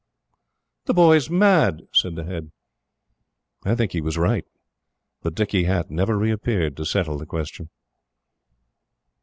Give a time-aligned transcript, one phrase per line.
[0.85, 2.49] "The boy's mad!" said the Head.
[3.63, 4.45] I think he was right;
[5.21, 7.69] but Dicky Hatt never reappeared to settle the question.